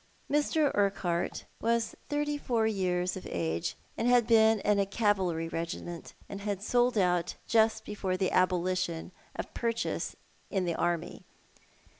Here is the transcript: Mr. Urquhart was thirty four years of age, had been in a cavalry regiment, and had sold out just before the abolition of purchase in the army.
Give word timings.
Mr. 0.31 0.71
Urquhart 0.73 1.45
was 1.59 1.95
thirty 2.09 2.35
four 2.35 2.65
years 2.65 3.15
of 3.15 3.27
age, 3.29 3.75
had 3.99 4.25
been 4.25 4.59
in 4.61 4.79
a 4.79 4.85
cavalry 4.87 5.47
regiment, 5.47 6.15
and 6.27 6.41
had 6.41 6.63
sold 6.63 6.97
out 6.97 7.35
just 7.45 7.85
before 7.85 8.17
the 8.17 8.31
abolition 8.31 9.11
of 9.35 9.53
purchase 9.53 10.15
in 10.49 10.65
the 10.65 10.73
army. 10.73 11.23